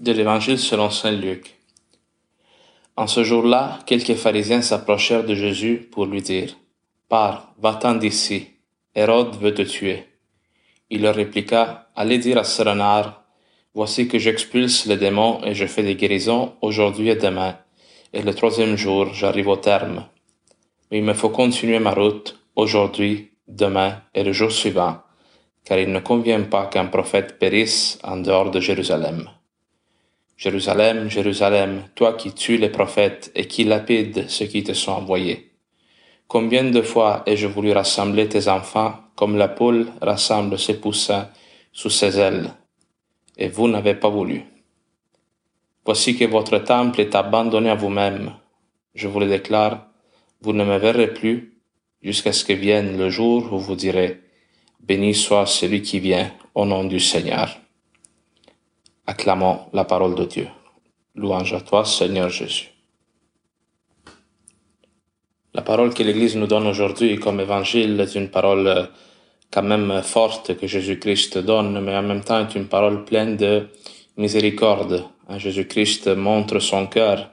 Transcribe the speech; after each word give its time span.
de 0.00 0.12
l'Évangile 0.12 0.58
selon 0.58 0.90
Saint 0.90 1.10
Luc. 1.10 1.56
En 2.96 3.06
ce 3.06 3.24
jour-là, 3.24 3.80
quelques 3.84 4.14
pharisiens 4.14 4.62
s'approchèrent 4.62 5.24
de 5.24 5.34
Jésus 5.34 5.88
pour 5.90 6.06
lui 6.06 6.22
dire, 6.22 6.56
Pars, 7.08 7.52
va-t'en 7.58 7.94
d'ici, 7.94 8.48
Hérode 8.94 9.36
veut 9.40 9.54
te 9.54 9.62
tuer. 9.62 10.04
Il 10.90 11.02
leur 11.02 11.16
répliqua, 11.16 11.90
Allez 11.96 12.18
dire 12.18 12.38
à 12.38 12.44
ce 12.44 12.62
Voici 13.74 14.08
que 14.08 14.18
j'expulse 14.18 14.86
les 14.86 14.96
démons 14.96 15.40
et 15.44 15.54
je 15.54 15.66
fais 15.66 15.82
des 15.82 15.96
guérisons 15.96 16.54
aujourd'hui 16.62 17.10
et 17.10 17.16
demain, 17.16 17.56
et 18.12 18.22
le 18.22 18.34
troisième 18.34 18.76
jour 18.76 19.12
j'arrive 19.14 19.48
au 19.48 19.56
terme. 19.56 20.06
Mais 20.90 20.98
il 20.98 21.04
me 21.04 21.12
faut 21.12 21.28
continuer 21.28 21.78
ma 21.78 21.92
route 21.92 22.40
aujourd'hui, 22.56 23.32
demain 23.46 24.00
et 24.14 24.24
le 24.24 24.32
jour 24.32 24.50
suivant, 24.50 24.98
car 25.64 25.78
il 25.78 25.92
ne 25.92 26.00
convient 26.00 26.42
pas 26.42 26.66
qu'un 26.66 26.86
prophète 26.86 27.38
périsse 27.38 27.98
en 28.02 28.16
dehors 28.16 28.50
de 28.50 28.60
Jérusalem. 28.60 29.28
Jérusalem, 30.38 31.10
Jérusalem, 31.10 31.82
toi 31.96 32.12
qui 32.12 32.32
tues 32.32 32.58
les 32.58 32.68
prophètes 32.68 33.32
et 33.34 33.48
qui 33.48 33.64
lapides 33.64 34.28
ceux 34.28 34.46
qui 34.46 34.62
te 34.62 34.72
sont 34.72 34.92
envoyés. 34.92 35.50
Combien 36.28 36.62
de 36.62 36.80
fois 36.80 37.24
ai-je 37.26 37.48
voulu 37.48 37.72
rassembler 37.72 38.28
tes 38.28 38.46
enfants 38.46 38.94
comme 39.16 39.36
la 39.36 39.48
poule 39.48 39.88
rassemble 40.00 40.56
ses 40.56 40.78
poussins 40.78 41.28
sous 41.72 41.90
ses 41.90 42.20
ailes, 42.20 42.54
et 43.36 43.48
vous 43.48 43.66
n'avez 43.66 43.94
pas 43.94 44.10
voulu. 44.10 44.44
Voici 45.84 46.16
que 46.16 46.24
votre 46.24 46.58
temple 46.58 47.00
est 47.00 47.16
abandonné 47.16 47.70
à 47.70 47.74
vous-même. 47.74 48.32
Je 48.94 49.08
vous 49.08 49.18
le 49.18 49.26
déclare, 49.26 49.88
vous 50.40 50.52
ne 50.52 50.64
me 50.64 50.78
verrez 50.78 51.12
plus 51.12 51.58
jusqu'à 52.00 52.32
ce 52.32 52.44
que 52.44 52.52
vienne 52.52 52.96
le 52.96 53.10
jour 53.10 53.52
où 53.52 53.58
vous 53.58 53.74
direz, 53.74 54.20
béni 54.80 55.14
soit 55.14 55.46
celui 55.46 55.82
qui 55.82 55.98
vient 55.98 56.30
au 56.54 56.64
nom 56.64 56.84
du 56.84 57.00
Seigneur. 57.00 57.58
Acclamons 59.10 59.60
la 59.72 59.84
parole 59.84 60.14
de 60.14 60.26
Dieu. 60.26 60.48
Louange 61.14 61.54
à 61.54 61.62
toi, 61.62 61.86
Seigneur 61.86 62.28
Jésus. 62.28 62.68
La 65.54 65.62
parole 65.62 65.94
que 65.94 66.02
l'Église 66.02 66.36
nous 66.36 66.46
donne 66.46 66.66
aujourd'hui 66.66 67.18
comme 67.18 67.40
évangile 67.40 67.98
est 68.00 68.14
une 68.16 68.28
parole 68.28 68.90
quand 69.50 69.62
même 69.62 70.02
forte 70.02 70.58
que 70.58 70.66
Jésus-Christ 70.66 71.38
donne, 71.38 71.80
mais 71.80 71.96
en 71.96 72.02
même 72.02 72.22
temps 72.22 72.46
est 72.46 72.54
une 72.54 72.66
parole 72.66 73.06
pleine 73.06 73.38
de 73.38 73.68
miséricorde. 74.18 75.04
Jésus-Christ 75.38 76.08
montre 76.08 76.58
son 76.58 76.86
cœur, 76.86 77.30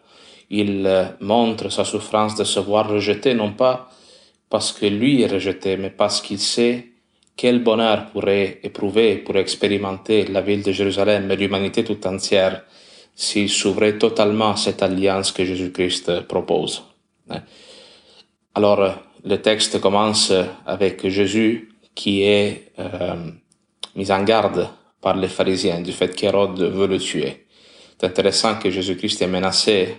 il 0.50 0.90
montre 1.20 1.68
sa 1.68 1.84
souffrance 1.84 2.36
de 2.36 2.46
se 2.46 2.62
voir 2.62 2.88
rejeté, 2.88 3.34
non 3.34 3.52
pas 3.52 3.90
parce 4.50 4.72
que 4.72 4.86
lui 4.86 5.24
est 5.24 5.28
rejeté, 5.28 5.76
mais 5.76 5.90
parce 5.90 6.22
qu'il 6.22 6.40
sait 6.40 6.95
quel 7.36 7.64
bonheur 7.64 8.08
pourrait 8.12 8.60
éprouver, 8.64 9.18
pourrait 9.18 9.42
expérimenter 9.42 10.26
la 10.26 10.42
ville 10.42 10.64
de 10.64 10.72
Jérusalem 10.72 11.30
et 11.30 11.36
l'humanité 11.36 11.84
tout 11.84 12.06
entière 12.08 12.64
s'il 13.14 13.50
s'ouvrait 13.50 13.98
totalement 13.98 14.52
à 14.52 14.58
cette 14.58 14.82
alliance 14.82 15.32
que 15.32 15.46
Jésus-Christ 15.46 16.28
propose. 16.28 16.84
Hein? 17.30 17.42
Alors, 18.54 18.96
le 19.24 19.42
texte 19.42 19.82
commence 19.82 20.32
avec 20.66 21.08
Jésus 21.08 21.70
qui 21.94 22.24
est 22.24 22.72
euh, 22.80 23.16
mis 23.96 24.12
en 24.12 24.24
garde 24.24 24.70
par 25.02 25.16
les 25.16 25.28
pharisiens 25.28 25.82
du 25.82 25.92
fait 25.92 26.16
qu'Hérode 26.16 26.62
veut 26.62 26.88
le 26.88 27.00
tuer. 27.00 27.46
C'est 27.98 28.08
intéressant 28.08 28.56
que 28.56 28.70
Jésus-Christ 28.70 29.22
est 29.22 29.28
menacé 29.28 29.98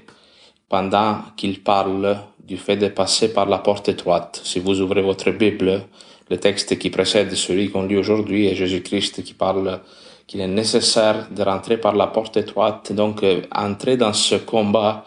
pendant 0.68 1.22
qu'il 1.36 1.62
parle 1.62 2.18
du 2.42 2.56
fait 2.56 2.76
de 2.76 2.88
passer 2.88 3.32
par 3.32 3.46
la 3.46 3.58
porte 3.58 3.88
étroite. 3.88 4.40
Si 4.44 4.60
vous 4.60 4.80
ouvrez 4.80 5.02
votre 5.02 5.30
Bible, 5.30 5.82
le 6.28 6.38
texte 6.38 6.78
qui 6.78 6.90
précède 6.90 7.34
celui 7.34 7.70
qu'on 7.70 7.84
lit 7.84 7.96
aujourd'hui 7.96 8.46
est 8.46 8.54
Jésus-Christ 8.54 9.22
qui 9.22 9.34
parle 9.34 9.80
qu'il 10.26 10.40
est 10.40 10.48
nécessaire 10.48 11.28
de 11.30 11.42
rentrer 11.42 11.76
par 11.76 11.94
la 11.94 12.08
porte 12.08 12.36
étroite, 12.36 12.92
donc 12.92 13.22
euh, 13.22 13.42
entrer 13.54 13.96
dans 13.96 14.12
ce 14.12 14.34
combat 14.34 15.04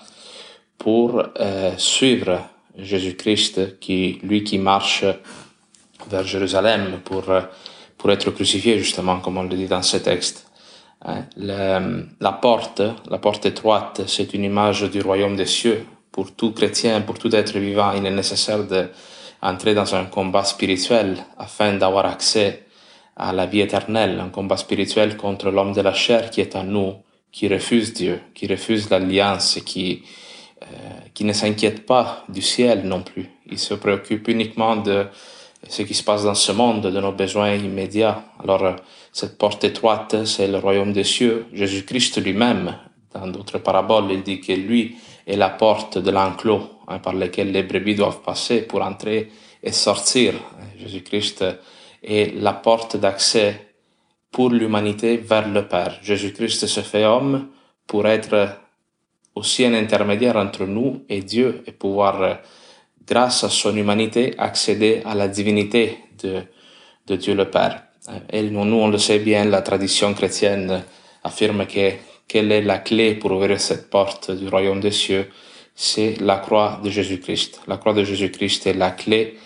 pour 0.78 1.22
euh, 1.40 1.72
suivre 1.78 2.40
Jésus-Christ, 2.78 3.80
qui 3.80 4.20
lui 4.24 4.46
qui 4.46 4.58
marche 4.58 5.04
vers 6.10 6.24
Jérusalem 6.24 7.02
pour 7.04 7.30
euh, 7.30 7.42
pour 7.98 8.12
être 8.12 8.32
crucifié 8.32 8.80
justement, 8.80 9.20
comme 9.20 9.38
on 9.38 9.44
le 9.44 9.50
dit 9.50 9.68
dans 9.68 9.82
ce 9.82 9.98
texte. 9.98 10.50
Hein, 11.06 11.26
la 11.36 12.32
porte, 12.32 12.82
la 13.10 13.18
porte 13.18 13.46
étroite, 13.46 14.02
c'est 14.08 14.34
une 14.34 14.46
image 14.46 14.84
du 14.84 15.02
royaume 15.02 15.36
des 15.36 15.46
cieux. 15.46 15.86
Pour 16.10 16.32
tout 16.34 16.52
chrétien, 16.54 17.02
pour 17.02 17.20
tout 17.20 17.34
être 17.36 17.58
vivant, 17.60 17.92
il 17.92 18.06
est 18.06 18.12
nécessaire 18.12 18.64
d'entrer 19.42 19.74
dans 19.74 19.96
un 19.96 20.06
combat 20.06 20.44
spirituel 20.44 21.18
afin 21.38 21.74
d'avoir 21.74 22.06
accès 22.06 22.66
à 23.16 23.34
la 23.34 23.46
vie 23.46 23.62
éternelle, 23.62 24.20
un 24.20 24.30
combat 24.30 24.58
spirituel 24.58 25.18
contre 25.18 25.50
l'homme 25.50 25.74
de 25.74 25.82
la 25.82 25.94
chair 25.94 26.30
qui 26.30 26.42
est 26.42 26.56
en 26.56 26.64
nous, 26.64 26.94
qui 27.32 27.48
refuse 27.48 27.94
Dieu, 27.94 28.22
qui 28.34 28.48
refuse 28.48 28.90
l'alliance, 28.90 29.60
qui 29.66 30.04
euh, 30.62 30.66
qui 31.14 31.24
ne 31.24 31.32
s'inquiète 31.32 31.86
pas 31.86 32.26
du 32.28 32.42
ciel 32.42 32.84
non 32.84 33.02
plus. 33.02 33.30
Il 33.50 33.58
se 33.58 33.74
préoccupe 33.74 34.28
uniquement 34.28 34.76
de 34.76 35.08
ce 35.70 35.84
qui 35.84 35.94
se 35.94 36.04
passe 36.04 36.26
dans 36.26 36.36
ce 36.36 36.52
monde, 36.52 36.82
de 36.82 37.00
nos 37.00 37.14
besoins 37.14 37.56
immédiats. 37.56 38.26
Alors, 38.44 38.66
euh, 38.66 38.74
cette 39.14 39.38
porte 39.38 39.64
étroite, 39.64 40.26
c'est 40.26 40.48
le 40.48 40.58
royaume 40.58 40.92
des 40.92 41.06
cieux. 41.06 41.46
Jésus-Christ 41.54 42.22
lui-même, 42.22 42.76
dans 43.14 43.28
d'autres 43.28 43.60
paraboles, 43.60 44.12
il 44.12 44.22
dit 44.22 44.42
que 44.42 44.52
lui 44.52 44.98
est 45.26 45.38
la 45.38 45.50
porte 45.50 45.98
de 45.98 46.12
l'enclos 46.12 46.70
hein, 46.90 47.00
par 47.00 47.14
lequel 47.14 47.52
les 47.52 47.64
brebis 47.64 47.96
doivent 47.96 48.22
passer 48.22 48.62
pour 48.64 48.82
entrer 48.82 49.30
et 49.64 49.72
sortir. 49.72 50.34
Jésus-Christ 50.78 51.46
est 52.04 52.34
la 52.36 52.54
porte 52.54 52.98
d'accès 52.98 53.68
pour 54.32 54.50
l'humanité 54.50 55.18
vers 55.18 55.48
le 55.48 55.68
Père. 55.68 56.00
Jésus-Christ 56.02 56.68
se 56.68 56.82
fait 56.82 57.06
homme 57.06 57.48
pour 57.88 58.08
être 58.08 58.58
aussi 59.36 59.66
un 59.66 59.74
intermédiaire 59.74 60.36
entre 60.36 60.66
nous 60.66 61.04
et 61.10 61.22
Dieu 61.22 61.64
et 61.66 61.72
pouvoir, 61.72 62.22
euh, 62.22 62.34
grâce 63.08 63.44
à 63.44 63.50
son 63.50 63.76
humanité, 63.76 64.36
accéder 64.38 65.02
à 65.06 65.16
la 65.16 65.28
divinité 65.28 65.98
de, 66.22 66.42
de 67.08 67.16
Dieu 67.16 67.34
le 67.34 67.50
Père. 67.50 67.84
Et 68.32 68.44
nous, 68.44 68.66
nous, 68.66 68.78
on 68.78 68.88
le 68.88 68.98
sait 68.98 69.20
bien, 69.20 69.46
la 69.46 69.62
tradition 69.62 70.14
chrétienne 70.14 70.84
affirme 71.24 71.66
que 71.66 71.92
quelle 72.28 72.52
est 72.52 72.62
la 72.62 72.80
clé 72.80 73.16
pour 73.16 73.32
ouvrir 73.32 73.60
cette 73.60 73.90
porte 73.90 74.32
du 74.32 74.48
royaume 74.48 74.80
des 74.80 74.92
cieux? 74.92 75.30
C'est 75.82 76.20
la 76.20 76.38
croix 76.38 76.82
de 76.84 76.90
Jésus-Christ. 76.90 77.62
La 77.68 77.78
croix 77.78 77.94
de 77.94 78.04
Jésus-Christ 78.04 78.68
est 78.68 78.74
la 78.74 78.92
clé 78.92 79.38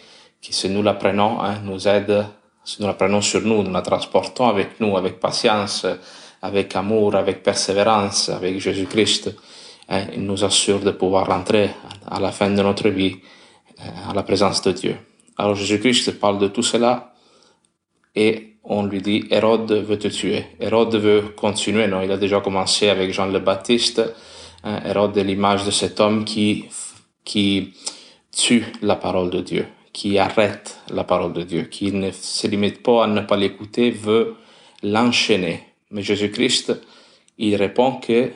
qui, 0.41 0.51
si 0.51 0.67
nous 0.67 0.81
la 0.81 0.95
prenons, 0.95 1.39
hein, 1.39 1.59
nous 1.63 1.87
aide, 1.87 2.25
si 2.63 2.81
nous 2.81 2.87
la 2.87 2.95
prenons 2.95 3.21
sur 3.21 3.41
nous, 3.41 3.61
nous 3.61 3.71
la 3.71 3.83
transportons 3.83 4.47
avec 4.47 4.79
nous, 4.79 4.97
avec 4.97 5.19
patience, 5.19 5.85
avec 6.41 6.75
amour, 6.75 7.15
avec 7.15 7.43
persévérance, 7.43 8.29
avec 8.29 8.59
Jésus-Christ, 8.59 9.29
Hein, 9.89 10.05
il 10.13 10.23
nous 10.25 10.43
assure 10.45 10.79
de 10.79 10.91
pouvoir 10.91 11.27
rentrer 11.27 11.69
à 12.09 12.19
la 12.19 12.31
fin 12.31 12.49
de 12.49 12.61
notre 12.61 12.89
vie 12.89 13.17
euh, 13.79 14.09
à 14.09 14.13
la 14.13 14.23
présence 14.23 14.61
de 14.61 14.71
Dieu. 14.71 14.95
Alors 15.37 15.55
Jésus-Christ 15.55 16.19
parle 16.19 16.39
de 16.39 16.47
tout 16.47 16.63
cela 16.63 17.13
et 18.15 18.55
on 18.63 18.83
lui 18.83 19.01
dit 19.01 19.25
Hérode 19.29 19.73
veut 19.73 19.99
te 19.99 20.07
tuer? 20.07 20.45
Hérode 20.59 20.95
veut 20.95 21.21
continuer. 21.35 21.87
Non, 21.87 22.01
il 22.01 22.11
a 22.11 22.17
déjà 22.17 22.39
commencé 22.39 22.87
avec 22.87 23.11
Jean 23.11 23.25
le 23.25 23.39
Baptiste. 23.39 24.01
Hein, 24.63 24.81
Hérode 24.85 25.17
est 25.17 25.23
l'image 25.23 25.65
de 25.65 25.71
cet 25.71 25.99
homme 25.99 26.25
qui 26.25 26.65
qui 27.23 27.73
tue 28.35 28.65
la 28.81 28.95
parole 28.95 29.29
de 29.29 29.41
Dieu, 29.41 29.65
qui 29.93 30.17
arrête 30.17 30.79
la 30.89 31.03
parole 31.03 31.33
de 31.33 31.43
Dieu, 31.43 31.63
qui 31.63 31.91
ne 31.91 32.11
se 32.11 32.47
limite 32.47 32.83
pas 32.83 33.05
à 33.05 33.07
ne 33.07 33.21
pas 33.21 33.37
l'écouter, 33.37 33.91
veut 33.91 34.35
l'enchaîner. 34.81 35.63
Mais 35.91 36.01
Jésus-Christ, 36.01 36.73
il 37.37 37.55
répond 37.55 37.93
que 37.93 38.31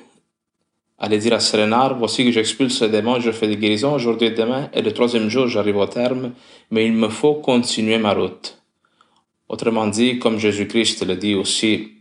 Allez 0.99 1.19
dire 1.19 1.33
à 1.33 1.39
Serenard, 1.39 1.95
voici 1.95 2.25
que 2.25 2.31
j'expulse 2.31 2.81
les 2.81 2.89
démons, 2.89 3.19
je 3.19 3.31
fais 3.31 3.47
des 3.47 3.57
guérisons 3.57 3.93
aujourd'hui 3.93 4.29
et 4.29 4.31
demain, 4.31 4.67
et 4.73 4.81
le 4.81 4.91
troisième 4.91 5.29
jour 5.29 5.47
j'arrive 5.47 5.77
au 5.77 5.85
terme, 5.85 6.31
mais 6.71 6.87
il 6.87 6.93
me 6.93 7.07
faut 7.07 7.35
continuer 7.35 7.99
ma 7.99 8.16
route. 8.16 8.57
Autrement 9.47 9.85
dit, 9.85 10.17
comme 10.17 10.39
Jésus-Christ 10.39 11.05
le 11.05 11.16
dit 11.16 11.35
aussi 11.35 11.91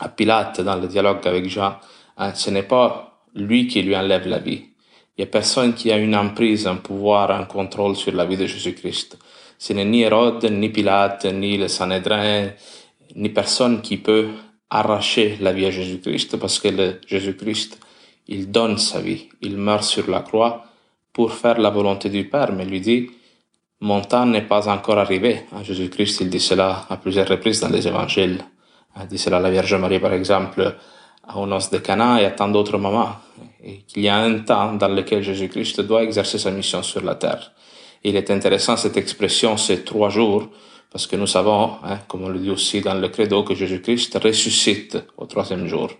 à 0.00 0.08
Pilate 0.08 0.62
dans 0.62 0.74
le 0.74 0.88
dialogue 0.88 1.20
avec 1.28 1.48
Jean, 1.48 1.76
hein, 2.16 2.34
ce 2.34 2.50
n'est 2.50 2.64
pas 2.64 3.13
lui 3.34 3.66
qui 3.66 3.82
lui 3.82 3.96
enlève 3.96 4.26
la 4.28 4.38
vie. 4.38 4.64
Il 5.16 5.20
n'y 5.20 5.24
a 5.24 5.26
personne 5.26 5.74
qui 5.74 5.92
a 5.92 5.96
une 5.96 6.16
emprise, 6.16 6.66
un 6.66 6.76
pouvoir, 6.76 7.30
un 7.30 7.44
contrôle 7.44 7.96
sur 7.96 8.12
la 8.12 8.24
vie 8.24 8.36
de 8.36 8.46
Jésus-Christ. 8.46 9.18
Ce 9.58 9.72
n'est 9.72 9.84
ni 9.84 10.02
Hérode, 10.02 10.44
ni 10.50 10.68
Pilate, 10.68 11.26
ni 11.26 11.56
le 11.56 11.68
Sanhédrin, 11.68 12.50
ni 13.14 13.28
personne 13.28 13.80
qui 13.80 13.96
peut 13.96 14.28
arracher 14.70 15.36
la 15.40 15.52
vie 15.52 15.66
à 15.66 15.70
Jésus-Christ 15.70 16.36
parce 16.36 16.58
que 16.58 16.98
Jésus-Christ 17.06 17.78
il 18.26 18.50
donne 18.50 18.78
sa 18.78 19.00
vie, 19.00 19.28
il 19.42 19.56
meurt 19.56 19.84
sur 19.84 20.08
la 20.10 20.20
croix 20.20 20.64
pour 21.12 21.32
faire 21.32 21.60
la 21.60 21.70
volonté 21.70 22.08
du 22.08 22.28
Père, 22.28 22.52
mais 22.52 22.64
lui 22.64 22.80
dit, 22.80 23.10
mon 23.80 24.00
temps 24.00 24.26
n'est 24.26 24.42
pas 24.42 24.68
encore 24.68 24.98
arrivé. 24.98 25.42
Jésus-Christ, 25.62 26.22
il 26.22 26.30
dit 26.30 26.40
cela 26.40 26.86
à 26.88 26.96
plusieurs 26.96 27.28
reprises 27.28 27.60
dans 27.60 27.68
les 27.68 27.86
évangiles. 27.86 28.42
Il 29.00 29.06
dit 29.06 29.18
cela 29.18 29.36
à 29.36 29.40
la 29.40 29.50
Vierge 29.50 29.74
Marie, 29.74 30.00
par 30.00 30.14
exemple, 30.14 30.74
à 31.26 31.38
os 31.38 31.70
de 31.70 31.78
Cana 31.78 32.20
et 32.20 32.24
à 32.24 32.30
tant 32.30 32.48
d'autres 32.48 32.78
moments. 32.78 33.16
Et 33.62 33.78
qu'il 33.86 34.02
y 34.02 34.08
a 34.08 34.16
un 34.16 34.40
temps 34.40 34.74
dans 34.74 34.88
lequel 34.88 35.22
Jésus-Christ 35.22 35.80
doit 35.80 36.02
exercer 36.02 36.38
sa 36.38 36.50
mission 36.50 36.82
sur 36.82 37.02
la 37.02 37.14
terre. 37.14 37.52
il 38.02 38.16
est 38.16 38.30
intéressant 38.30 38.76
cette 38.76 38.98
expression, 38.98 39.56
ces 39.56 39.82
trois 39.82 40.10
jours, 40.10 40.48
parce 40.90 41.06
que 41.06 41.16
nous 41.16 41.26
savons, 41.26 41.72
hein, 41.82 41.98
comme 42.06 42.24
on 42.24 42.28
le 42.28 42.38
dit 42.38 42.50
aussi 42.50 42.80
dans 42.82 42.94
le 42.94 43.08
credo, 43.08 43.42
que 43.42 43.54
Jésus-Christ 43.54 44.18
ressuscite 44.22 44.98
au 45.16 45.26
troisième 45.26 45.66
jour. 45.66 45.90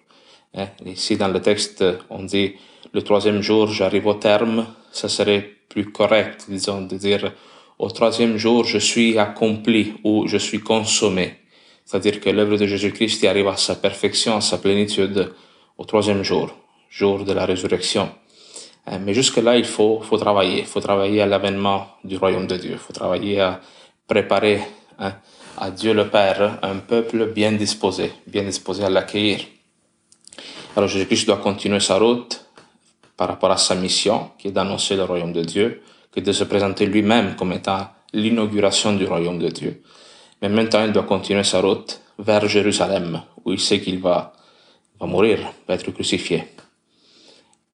Hein. 0.55 0.69
Ici, 0.85 1.17
dans 1.17 1.29
le 1.29 1.41
texte, 1.41 1.82
on 2.11 2.23
dit 2.23 2.53
le 2.93 3.03
troisième 3.03 3.41
jour, 3.41 3.67
j'arrive 3.69 4.06
au 4.06 4.15
terme. 4.15 4.67
Ça 4.93 5.09
serait 5.09 5.50
plus 5.69 5.91
correct, 5.91 6.47
disons, 6.49 6.82
de 6.82 6.97
dire 6.97 7.32
au 7.79 7.91
troisième 7.91 8.37
jour, 8.37 8.65
je 8.65 8.79
suis 8.79 9.19
accompli 9.19 9.94
ou 10.05 10.29
je 10.29 10.37
suis 10.37 10.61
consommé. 10.61 11.38
C'est-à-dire 11.85 12.21
que 12.21 12.31
l'œuvre 12.31 12.57
de 12.57 12.67
Jésus-Christ 12.67 13.25
arrive 13.25 13.49
à 13.49 13.57
sa 13.57 13.75
perfection, 13.77 14.37
à 14.37 14.41
sa 14.41 14.59
plénitude 14.59 15.33
au 15.77 15.85
troisième 15.85 16.23
jour, 16.23 16.51
jour 16.89 17.25
de 17.25 17.33
la 17.33 17.45
résurrection. 17.45 18.11
Hein. 18.87 18.99
Mais 19.01 19.15
jusque-là, 19.15 19.57
il 19.57 19.65
faut, 19.65 20.01
faut 20.01 20.19
travailler. 20.19 20.61
Il 20.61 20.67
faut 20.67 20.81
travailler 20.81 21.21
à 21.21 21.27
l'avènement 21.27 21.87
du 22.05 22.17
royaume 22.17 22.47
de 22.47 22.57
Dieu. 22.57 22.73
Il 22.73 22.79
faut 22.79 22.93
travailler 22.93 23.41
à 23.41 23.61
préparer 24.07 24.61
hein, 24.99 25.15
à 25.59 25.71
Dieu 25.71 25.93
le 25.95 26.09
Père 26.09 26.59
un 26.63 26.77
peuple 26.77 27.33
bien 27.33 27.53
disposé, 27.53 28.13
bien 28.27 28.45
disposé 28.45 28.85
à 28.85 28.91
l'accueillir. 28.91 29.41
Alors 30.77 30.89
Jésus-Christ 30.89 31.27
doit 31.27 31.37
continuer 31.37 31.81
sa 31.81 31.99
route 31.99 32.45
par 33.17 33.29
rapport 33.29 33.51
à 33.51 33.57
sa 33.57 33.75
mission, 33.75 34.31
qui 34.39 34.49
est 34.49 34.53
d'annoncer 34.53 34.97
le 34.97 35.05
royaume 35.05 35.33
de 35.33 35.43
Dieu, 35.43 35.83
que 36.11 36.21
de 36.21 36.33
se 36.33 36.45
présenter 36.45 36.87
lui-même 36.87 37.37
comme 37.37 37.53
étant 37.53 37.89
l'inauguration 38.13 38.93
du 38.95 39.05
royaume 39.05 39.39
de 39.39 39.49
Dieu. 39.49 39.83
Mais 40.44 40.50
maintenant, 40.50 40.85
il 40.85 40.93
doit 40.93 41.05
continuer 41.05 41.43
sa 41.43 41.62
route 41.62 42.02
vers 42.19 42.46
Jérusalem, 42.46 43.23
où 43.46 43.52
il 43.52 43.58
sait 43.58 43.81
qu'il 43.81 43.99
va, 43.99 44.35
va 45.00 45.06
mourir, 45.06 45.38
va 45.67 45.73
être 45.73 45.91
crucifié. 45.91 46.44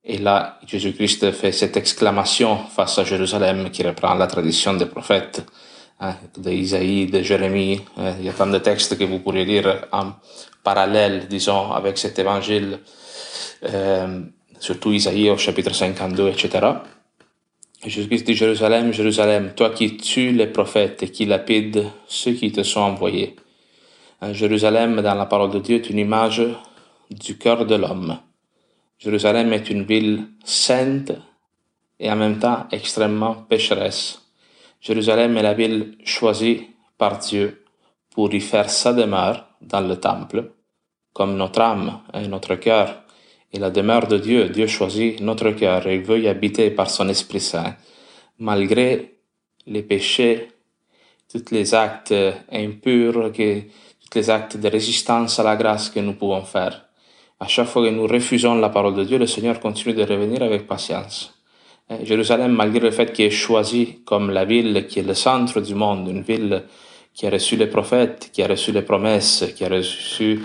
Et 0.04 0.18
là, 0.18 0.60
Jésus-Christ 0.64 1.32
fait 1.32 1.50
cette 1.50 1.76
exclamation 1.76 2.58
face 2.58 2.96
à 3.00 3.02
Jérusalem 3.02 3.70
qui 3.72 3.82
reprend 3.82 4.14
la 4.14 4.28
tradition 4.28 4.74
des 4.74 4.86
prophètes, 4.86 5.44
hein, 5.98 6.14
d'Isaïe, 6.38 7.06
de 7.06 7.22
Jérémie. 7.22 7.80
Hein. 7.96 8.14
il 8.20 8.26
y 8.26 8.28
a 8.28 8.32
tant 8.34 8.46
de 8.46 8.58
textes 8.58 8.96
que 8.96 9.02
vous 9.02 9.18
pourriez 9.18 9.44
lire 9.44 9.88
en 9.90 10.12
parallèle, 10.62 11.26
disons, 11.26 11.72
avec 11.72 11.98
cet 11.98 12.20
évangile, 12.20 12.78
euh, 13.64 14.20
surtout 14.60 14.92
Isaïe 14.92 15.28
au 15.28 15.36
chapitre 15.36 15.74
52, 15.74 16.28
etc. 16.28 16.68
Jésus-Christ 17.84 18.26
dit 18.26 18.34
Jérusalem, 18.34 18.92
Jérusalem, 18.92 19.54
toi 19.56 19.70
qui 19.70 19.96
tues 19.96 20.32
les 20.32 20.46
prophètes 20.46 21.02
et 21.02 21.08
qui 21.08 21.24
lapides 21.24 21.86
ceux 22.06 22.32
qui 22.32 22.52
te 22.52 22.62
sont 22.62 22.80
envoyés. 22.80 23.36
Hein, 24.20 24.34
Jérusalem, 24.34 25.00
dans 25.00 25.14
la 25.14 25.24
parole 25.24 25.50
de 25.50 25.60
Dieu, 25.60 25.76
est 25.76 25.88
une 25.88 25.98
image 25.98 26.42
du 27.10 27.38
cœur 27.38 27.64
de 27.64 27.74
l'homme. 27.74 28.18
Jérusalem 28.98 29.54
est 29.54 29.70
une 29.70 29.84
ville 29.84 30.26
sainte 30.44 31.12
et 31.98 32.12
en 32.12 32.16
même 32.16 32.38
temps 32.38 32.66
extrêmement 32.70 33.34
pécheresse. 33.34 34.26
Jérusalem 34.82 35.38
est 35.38 35.42
la 35.42 35.54
ville 35.54 35.96
choisie 36.04 36.66
par 36.98 37.18
Dieu 37.18 37.64
pour 38.10 38.32
y 38.34 38.40
faire 38.40 38.68
sa 38.68 38.92
demeure 38.92 39.46
dans 39.62 39.80
le 39.80 39.96
temple, 39.96 40.52
comme 41.14 41.34
notre 41.36 41.62
âme 41.62 42.00
et 42.12 42.28
notre 42.28 42.56
cœur 42.56 43.04
est 43.52 43.58
la 43.58 43.70
demeure 43.70 44.06
de 44.06 44.18
Dieu. 44.18 44.48
Dieu 44.48 44.66
choisit 44.66 45.20
notre 45.20 45.50
cœur 45.50 45.86
et 45.86 45.98
veut 45.98 46.20
y 46.20 46.28
habiter 46.28 46.70
par 46.70 46.90
son 46.90 47.08
Esprit 47.08 47.40
Saint, 47.40 47.74
malgré 48.38 49.16
les 49.66 49.82
péchés, 49.82 50.48
tous 51.32 51.52
les 51.52 51.74
actes 51.74 52.14
impurs, 52.50 53.32
tous 53.32 54.14
les 54.14 54.30
actes 54.30 54.56
de 54.56 54.68
résistance 54.68 55.38
à 55.38 55.42
la 55.42 55.56
grâce 55.56 55.90
que 55.90 56.00
nous 56.00 56.14
pouvons 56.14 56.42
faire. 56.42 56.86
À 57.38 57.46
chaque 57.46 57.68
fois 57.68 57.84
que 57.84 57.90
nous 57.90 58.06
refusons 58.06 58.54
la 58.56 58.68
parole 58.68 58.94
de 58.94 59.04
Dieu, 59.04 59.18
le 59.18 59.26
Seigneur 59.26 59.60
continue 59.60 59.94
de 59.94 60.02
revenir 60.02 60.42
avec 60.42 60.66
patience. 60.66 61.34
Jérusalem, 62.02 62.52
malgré 62.52 62.80
le 62.80 62.90
fait 62.90 63.12
qu'il 63.12 63.24
est 63.24 63.30
choisi 63.30 64.02
comme 64.04 64.30
la 64.30 64.44
ville 64.44 64.86
qui 64.88 65.00
est 65.00 65.02
le 65.02 65.14
centre 65.14 65.60
du 65.60 65.74
monde, 65.74 66.08
une 66.08 66.22
ville 66.22 66.64
qui 67.12 67.26
a 67.26 67.30
reçu 67.30 67.56
les 67.56 67.66
prophètes, 67.66 68.30
qui 68.32 68.42
a 68.42 68.46
reçu 68.46 68.70
les 68.72 68.82
promesses, 68.82 69.44
qui 69.56 69.64
a 69.64 69.68
reçu 69.68 70.40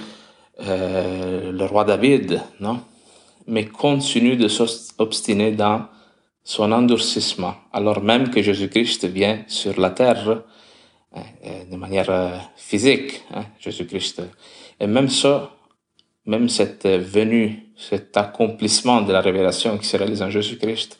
euh, 0.61 1.51
le 1.51 1.65
roi 1.65 1.83
David, 1.83 2.41
non? 2.59 2.79
Mais 3.47 3.65
continue 3.65 4.35
de 4.35 4.47
s'obstiner 4.47 5.51
dans 5.51 5.85
son 6.43 6.71
endurcissement, 6.71 7.55
alors 7.73 8.01
même 8.01 8.29
que 8.29 8.41
Jésus-Christ 8.41 9.05
vient 9.05 9.43
sur 9.47 9.79
la 9.79 9.89
terre 9.89 10.43
euh, 11.15 11.63
de 11.71 11.75
manière 11.75 12.09
euh, 12.09 12.37
physique, 12.55 13.23
hein, 13.33 13.45
Jésus-Christ. 13.59 14.21
Et 14.79 14.85
même 14.85 15.09
ça, 15.09 15.51
même 16.25 16.49
cette 16.49 16.85
venue, 16.87 17.71
cet 17.75 18.15
accomplissement 18.17 19.01
de 19.01 19.11
la 19.11 19.21
révélation 19.21 19.77
qui 19.77 19.87
se 19.87 19.97
réalise 19.97 20.21
en 20.21 20.29
Jésus-Christ, 20.29 20.97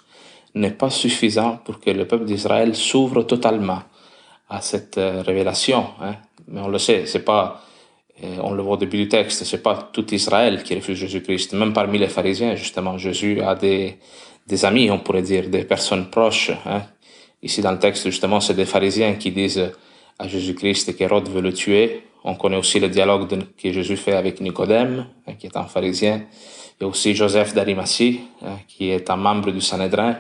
n'est 0.56 0.72
pas 0.72 0.90
suffisant 0.90 1.58
pour 1.64 1.80
que 1.80 1.90
le 1.90 2.08
peuple 2.08 2.26
d'Israël 2.26 2.76
s'ouvre 2.76 3.24
totalement 3.24 3.84
à 4.50 4.62
cette 4.62 4.98
euh, 4.98 5.22
révélation. 5.22 5.88
Hein. 6.02 6.16
Mais 6.48 6.62
on 6.62 6.70
le 6.70 6.80
sait, 6.80 7.06
c'est 7.06 7.26
pas, 7.26 7.62
on 8.22 8.52
le 8.52 8.64
voit 8.64 8.74
au 8.74 8.78
début 8.78 8.98
du 8.98 9.08
texte, 9.08 9.44
c'est 9.44 9.62
pas 9.62 9.90
tout 9.92 10.14
Israël 10.14 10.64
qui 10.64 10.76
refuse 10.76 10.98
Jésus-Christ. 10.98 11.54
Même 11.54 11.74
parmi 11.74 11.98
les 11.98 12.08
pharisiens, 12.08 12.56
justement, 12.56 12.98
Jésus 12.98 13.42
a 13.42 13.56
des, 13.56 13.98
amis, 14.64 14.90
on 14.90 15.00
pourrait 15.00 15.22
dire, 15.22 15.50
des 15.50 15.66
personnes 15.66 16.10
proches. 16.10 16.52
Hein. 16.66 16.84
Ici, 17.44 17.62
dans 17.62 17.72
le 17.72 17.80
texte, 17.80 18.06
justement, 18.06 18.40
c'est 18.40 18.54
des 18.54 18.66
pharisiens 18.66 19.14
qui 19.16 19.32
disent 19.32 19.72
à 20.18 20.28
Jésus-Christ 20.28 20.96
qu'Hérode 20.96 21.28
veut 21.30 21.42
le 21.42 21.54
tuer. 21.54 22.04
On 22.24 22.36
connaît 22.36 22.56
aussi 22.56 22.80
le 22.80 22.88
dialogue 22.88 23.28
que 23.62 23.72
Jésus 23.72 23.98
fait 23.98 24.14
avec 24.14 24.40
Nicodème, 24.40 25.08
hein, 25.28 25.34
qui 25.38 25.48
est 25.48 25.58
un 25.58 25.66
pharisien. 25.66 26.24
A 26.82 26.86
aussi 26.86 27.16
Joseph 27.16 27.54
d'Arimathie, 27.54 28.22
hein, 28.42 28.58
qui 28.68 28.90
est 28.90 29.10
un 29.10 29.16
membre 29.18 29.52
du 29.52 29.62
Sanhédrin 29.62 30.18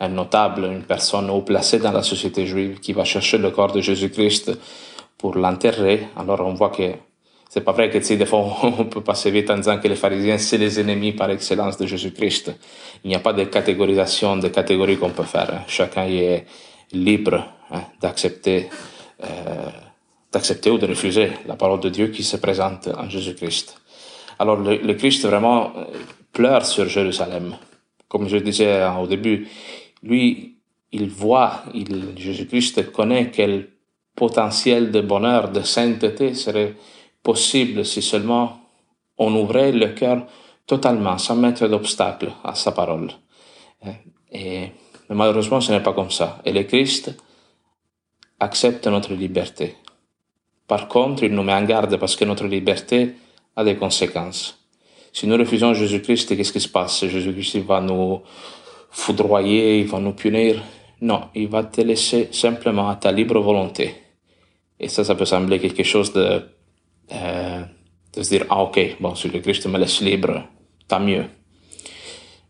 un 0.00 0.08
notable, 0.08 0.64
une 0.64 0.82
personne 0.82 1.30
haut 1.30 1.42
placée 1.42 1.78
dans 1.78 1.92
la 1.92 2.02
société 2.02 2.46
juive 2.46 2.80
qui 2.80 2.92
va 2.92 3.04
chercher 3.04 3.38
le 3.38 3.50
corps 3.50 3.72
de 3.72 3.80
Jésus-Christ 3.80 4.52
pour 5.18 5.36
l'enterrer. 5.36 6.08
Alors 6.16 6.40
on 6.40 6.54
voit 6.54 6.70
que 6.70 6.92
c'est 7.54 7.60
pas 7.60 7.70
vrai 7.70 7.88
que 7.88 8.00
sais, 8.00 8.16
des 8.16 8.26
fois 8.26 8.40
on 8.64 8.86
peut 8.86 9.00
passer 9.00 9.30
vite 9.30 9.48
en 9.48 9.56
disant 9.56 9.78
que 9.78 9.86
les 9.86 9.94
pharisiens 9.94 10.38
c'est 10.38 10.58
les 10.58 10.80
ennemis 10.80 11.12
par 11.12 11.30
excellence 11.30 11.78
de 11.78 11.86
Jésus-Christ. 11.86 12.52
Il 13.04 13.08
n'y 13.10 13.14
a 13.14 13.20
pas 13.20 13.32
de 13.32 13.44
catégorisation, 13.44 14.36
de 14.36 14.48
catégories 14.48 14.96
qu'on 14.96 15.10
peut 15.10 15.22
faire. 15.22 15.62
Chacun 15.68 16.04
est 16.08 16.46
libre 16.90 17.46
hein, 17.70 17.82
d'accepter, 18.00 18.68
euh, 19.22 19.68
d'accepter 20.32 20.68
ou 20.68 20.78
de 20.78 20.88
refuser 20.88 21.30
la 21.46 21.54
parole 21.54 21.78
de 21.78 21.90
Dieu 21.90 22.08
qui 22.08 22.24
se 22.24 22.38
présente 22.38 22.88
en 22.88 23.08
Jésus-Christ. 23.08 23.80
Alors 24.40 24.56
le, 24.56 24.78
le 24.78 24.94
Christ 24.94 25.24
vraiment 25.24 25.76
euh, 25.76 25.84
pleure 26.32 26.66
sur 26.66 26.88
Jérusalem. 26.88 27.54
Comme 28.08 28.28
je 28.28 28.38
disais 28.38 28.84
au 29.00 29.06
début, 29.06 29.46
lui, 30.02 30.56
il 30.90 31.08
voit, 31.08 31.62
il, 31.72 32.14
Jésus-Christ 32.16 32.90
connaît 32.90 33.30
quel 33.30 33.68
potentiel 34.16 34.90
de 34.90 35.00
bonheur, 35.00 35.52
de 35.52 35.62
sainteté 35.62 36.34
serait 36.34 36.74
possible 37.24 37.84
si 37.84 38.02
seulement 38.02 38.60
on 39.18 39.34
ouvrait 39.34 39.72
le 39.72 39.88
cœur 39.88 40.26
totalement, 40.66 41.18
sans 41.18 41.34
mettre 41.34 41.66
d'obstacle 41.66 42.30
à 42.44 42.54
sa 42.54 42.70
parole. 42.70 43.10
Et, 44.30 44.70
mais 45.08 45.16
malheureusement, 45.16 45.60
ce 45.60 45.72
n'est 45.72 45.82
pas 45.82 45.92
comme 45.92 46.10
ça. 46.10 46.40
Et 46.44 46.52
le 46.52 46.62
Christ 46.62 47.14
accepte 48.40 48.86
notre 48.86 49.14
liberté. 49.14 49.74
Par 50.66 50.88
contre, 50.88 51.24
il 51.24 51.32
nous 51.32 51.42
met 51.42 51.52
en 51.52 51.64
garde 51.64 51.96
parce 51.96 52.16
que 52.16 52.24
notre 52.24 52.46
liberté 52.46 53.14
a 53.56 53.64
des 53.64 53.76
conséquences. 53.76 54.58
Si 55.12 55.26
nous 55.26 55.36
refusons 55.36 55.74
Jésus-Christ, 55.74 56.36
qu'est-ce 56.36 56.52
qui 56.52 56.60
se 56.60 56.68
passe? 56.68 57.06
Jésus-Christ 57.06 57.58
va 57.60 57.80
nous 57.80 58.22
foudroyer, 58.90 59.80
il 59.80 59.86
va 59.86 60.00
nous 60.00 60.12
punir. 60.12 60.62
Non, 61.00 61.28
il 61.34 61.48
va 61.48 61.64
te 61.64 61.80
laisser 61.82 62.28
simplement 62.32 62.88
à 62.88 62.96
ta 62.96 63.12
libre 63.12 63.38
volonté. 63.40 63.94
Et 64.80 64.88
ça, 64.88 65.04
ça 65.04 65.14
peut 65.14 65.26
sembler 65.26 65.60
quelque 65.60 65.84
chose 65.84 66.12
de, 66.12 66.42
de 67.10 68.22
se 68.22 68.28
dire, 68.28 68.46
ah 68.48 68.62
ok, 68.62 68.96
bon, 69.00 69.14
si 69.14 69.28
le 69.28 69.40
Christ 69.40 69.66
me 69.66 69.78
laisse 69.78 70.00
libre, 70.00 70.44
tant 70.88 71.00
mieux. 71.00 71.24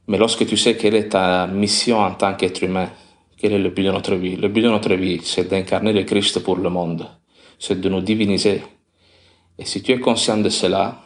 Mais 0.06 0.18
lorsque 0.18 0.46
tu 0.46 0.56
sais 0.56 0.76
quelle 0.76 0.96
est 0.96 1.08
ta 1.11 1.46
mission 1.46 1.99
en 1.99 2.14
tant 2.14 2.34
qu'être 2.34 2.62
humain, 2.62 2.90
quel 3.38 3.52
est 3.52 3.58
le 3.58 3.70
but 3.70 3.84
de 3.84 3.90
notre 3.90 4.14
vie? 4.14 4.37
Le 4.37 4.49
but 4.49 4.62
de 4.62 4.68
notre 4.68 4.94
vie, 4.94 5.20
c'est 5.23 5.49
d'incarner 5.49 5.92
le 5.92 6.04
Christ 6.04 6.40
pour 6.40 6.56
le 6.56 6.70
monde, 6.70 7.06
c'est 7.58 7.80
de 7.80 7.88
nous 7.88 8.00
diviniser. 8.00 8.62
Et 9.58 9.64
si 9.64 9.82
tu 9.82 9.92
es 9.92 10.00
conscient 10.00 10.38
de 10.38 10.49
cela, 10.49 11.00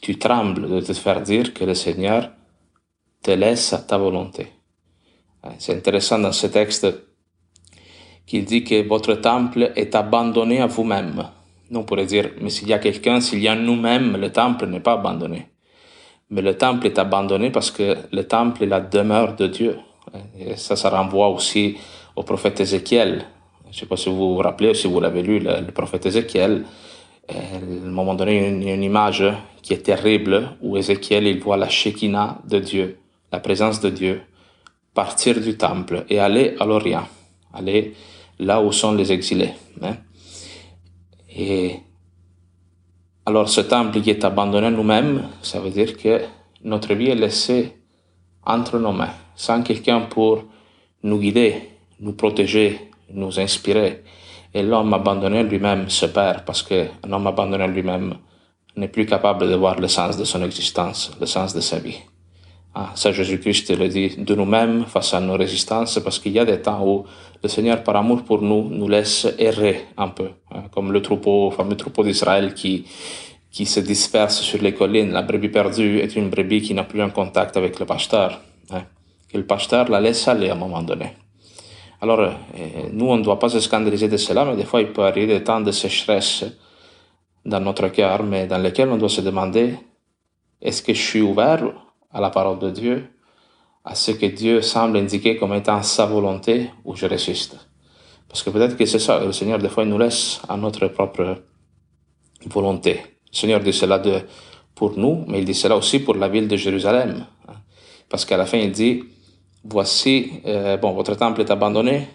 tu 0.00 0.18
trembles 0.18 0.68
de 0.68 0.80
te 0.80 0.92
faire 0.92 1.22
dire 1.22 1.54
que 1.54 1.64
le 1.64 1.74
Seigneur 1.74 2.30
te 3.22 3.30
laisse 3.30 3.72
à 3.72 3.78
ta 3.78 3.96
volonté. 3.96 4.48
C'est 5.58 5.74
intéressant 5.74 6.18
dans 6.18 6.32
ce 6.32 6.46
texte 6.46 6.86
qu'il 8.26 8.44
dit 8.44 8.64
que 8.64 8.86
votre 8.86 9.14
temple 9.14 9.72
est 9.76 9.94
abandonné 9.94 10.60
à 10.60 10.66
vous-même. 10.66 11.30
On 11.72 11.82
pourrait 11.82 12.06
dire, 12.06 12.30
mais 12.40 12.50
s'il 12.50 12.68
y 12.68 12.72
a 12.72 12.78
quelqu'un, 12.78 13.20
s'il 13.20 13.40
y 13.40 13.48
a 13.48 13.54
nous-mêmes, 13.54 14.16
le 14.16 14.30
temple 14.30 14.66
n'est 14.66 14.80
pas 14.80 14.94
abandonné. 14.94 15.48
Mais 16.30 16.42
le 16.42 16.56
temple 16.56 16.86
est 16.86 16.98
abandonné 16.98 17.50
parce 17.50 17.70
que 17.70 17.96
le 18.12 18.24
temple 18.24 18.64
est 18.64 18.66
la 18.66 18.80
demeure 18.80 19.34
de 19.36 19.46
Dieu. 19.46 19.78
Et 20.38 20.56
ça, 20.56 20.76
ça 20.76 20.90
renvoie 20.90 21.28
aussi 21.28 21.76
au 22.16 22.22
prophète 22.22 22.60
Ézéchiel. 22.60 23.24
Je 23.64 23.68
ne 23.68 23.74
sais 23.74 23.86
pas 23.86 23.96
si 23.96 24.08
vous 24.08 24.34
vous 24.34 24.38
rappelez, 24.38 24.74
si 24.74 24.86
vous 24.86 25.00
l'avez 25.00 25.22
lu, 25.22 25.40
le, 25.40 25.70
prophète 25.72 26.06
Ézéchiel. 26.06 26.64
À 27.28 27.32
un 27.56 27.90
moment 27.90 28.14
donné, 28.14 28.48
une, 28.48 28.66
une 28.68 28.82
image 28.82 29.24
qui 29.62 29.72
est 29.72 29.78
terrible 29.82 30.50
où 30.60 30.76
Ézéchiel, 30.76 31.26
il 31.26 31.40
voit 31.40 31.56
la 31.56 31.68
Shekinah 31.68 32.38
de 32.46 32.58
Dieu, 32.58 32.98
la 33.32 33.40
présence 33.40 33.80
de 33.80 33.90
Dieu 33.90 34.22
partir 34.94 35.40
du 35.40 35.56
temple 35.56 36.04
et 36.08 36.20
aller 36.20 36.54
à 36.60 36.64
l'Orient, 36.64 37.06
aller 37.52 37.94
là 38.38 38.62
où 38.62 38.72
sont 38.72 38.94
les 38.94 39.12
exilés. 39.12 39.52
Hein. 39.82 39.96
Et 41.36 41.80
alors 43.26 43.48
ce 43.48 43.62
temple 43.62 44.00
qui 44.00 44.10
est 44.10 44.24
abandonné 44.24 44.70
nous-mêmes, 44.70 45.28
ça 45.42 45.60
veut 45.60 45.70
dire 45.70 45.96
que 45.96 46.20
notre 46.62 46.94
vie 46.94 47.08
est 47.08 47.14
laissée 47.14 47.72
entre 48.44 48.78
nos 48.78 48.92
mains, 48.92 49.14
sans 49.34 49.62
quelqu'un 49.62 50.02
pour 50.02 50.44
nous 51.02 51.18
guider, 51.18 51.70
nous 52.00 52.12
protéger, 52.12 52.90
nous 53.10 53.40
inspirer. 53.40 54.02
Et 54.52 54.62
l'homme 54.62 54.94
abandonné 54.94 55.42
lui-même 55.42 55.88
se 55.88 56.06
perd 56.06 56.44
parce 56.44 56.62
qu'un 56.62 57.10
homme 57.10 57.26
abandonné 57.26 57.66
lui-même 57.66 58.14
n'est 58.76 58.88
plus 58.88 59.06
capable 59.06 59.48
de 59.48 59.54
voir 59.54 59.80
le 59.80 59.88
sens 59.88 60.16
de 60.16 60.24
son 60.24 60.42
existence, 60.44 61.12
le 61.20 61.26
sens 61.26 61.54
de 61.54 61.60
sa 61.60 61.78
vie. 61.78 61.98
Ah, 62.76 62.90
ça, 62.96 63.12
Jésus-Christ 63.12 63.70
le 63.78 63.88
dit 63.88 64.16
de 64.18 64.34
nous-mêmes 64.34 64.84
face 64.86 65.14
à 65.14 65.20
nos 65.20 65.36
résistances, 65.36 66.00
parce 66.00 66.18
qu'il 66.18 66.32
y 66.32 66.40
a 66.40 66.44
des 66.44 66.60
temps 66.60 66.84
où 66.84 67.04
le 67.40 67.48
Seigneur, 67.48 67.84
par 67.84 67.94
amour 67.94 68.24
pour 68.24 68.42
nous, 68.42 68.68
nous 68.68 68.88
laisse 68.88 69.28
errer 69.38 69.86
un 69.96 70.08
peu, 70.08 70.30
hein, 70.50 70.64
comme 70.72 70.90
le 70.90 71.00
troupeau, 71.00 71.50
le 71.50 71.56
fameux 71.56 71.76
troupeau 71.76 72.02
d'Israël 72.02 72.52
qui, 72.52 72.84
qui 73.52 73.64
se 73.64 73.78
disperse 73.78 74.40
sur 74.40 74.60
les 74.60 74.74
collines. 74.74 75.12
La 75.12 75.22
brebis 75.22 75.50
perdue 75.50 75.98
est 76.00 76.16
une 76.16 76.30
brebis 76.30 76.62
qui 76.62 76.74
n'a 76.74 76.82
plus 76.82 77.00
un 77.00 77.10
contact 77.10 77.56
avec 77.56 77.78
le 77.78 77.86
pasteur. 77.86 78.40
Hein, 78.72 78.82
le 79.32 79.46
pasteur 79.46 79.88
la 79.88 80.00
laisse 80.00 80.26
aller 80.26 80.50
à 80.50 80.54
un 80.54 80.56
moment 80.56 80.82
donné. 80.82 81.12
Alors, 82.00 82.18
euh, 82.20 82.30
nous, 82.92 83.06
on 83.06 83.18
ne 83.18 83.22
doit 83.22 83.38
pas 83.38 83.48
se 83.48 83.60
scandaliser 83.60 84.08
de 84.08 84.16
cela, 84.16 84.44
mais 84.44 84.56
des 84.56 84.64
fois, 84.64 84.80
il 84.80 84.88
peut 84.88 85.04
arriver 85.04 85.38
des 85.38 85.44
temps 85.44 85.60
de 85.60 85.70
sécheresse 85.70 86.44
dans 87.44 87.60
notre 87.60 87.86
cœur, 87.88 88.24
mais 88.24 88.48
dans 88.48 88.58
lesquels 88.58 88.88
on 88.88 88.96
doit 88.96 89.08
se 89.08 89.20
demander, 89.20 89.74
est-ce 90.60 90.82
que 90.82 90.92
je 90.92 91.00
suis 91.00 91.20
ouvert 91.20 91.62
à 92.14 92.20
la 92.20 92.30
parole 92.30 92.58
de 92.60 92.70
Dieu, 92.70 93.04
à 93.84 93.94
ce 93.94 94.12
que 94.12 94.26
Dieu 94.26 94.62
semble 94.62 94.96
indiquer 94.96 95.36
comme 95.36 95.52
étant 95.52 95.82
sa 95.82 96.06
volonté, 96.06 96.70
ou 96.84 96.94
je 96.94 97.06
résiste. 97.06 97.56
Parce 98.28 98.42
que 98.42 98.50
peut-être 98.50 98.76
que 98.76 98.86
c'est 98.86 98.98
ça, 98.98 99.22
le 99.22 99.32
Seigneur, 99.32 99.58
des 99.58 99.68
fois, 99.68 99.82
il 99.82 99.90
nous 99.90 99.98
laisse 99.98 100.40
à 100.48 100.56
notre 100.56 100.86
propre 100.88 101.42
volonté. 102.46 102.94
Le 103.30 103.36
Seigneur 103.36 103.60
dit 103.60 103.72
cela 103.72 104.00
pour 104.74 104.98
nous, 104.98 105.24
mais 105.28 105.40
il 105.40 105.44
dit 105.44 105.54
cela 105.54 105.76
aussi 105.76 105.98
pour 105.98 106.14
la 106.14 106.28
ville 106.28 106.48
de 106.48 106.56
Jérusalem. 106.56 107.26
Parce 108.08 108.24
qu'à 108.24 108.36
la 108.36 108.46
fin, 108.46 108.58
il 108.58 108.72
dit, 108.72 109.04
voici, 109.64 110.30
euh, 110.46 110.76
bon, 110.76 110.92
votre 110.92 111.14
temple 111.16 111.40
est 111.42 111.50
abandonné, 111.50 112.08